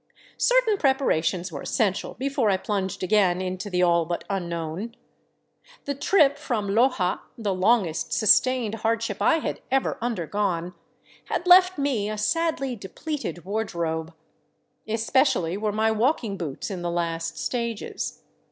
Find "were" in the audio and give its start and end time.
1.51-1.61, 15.55-15.71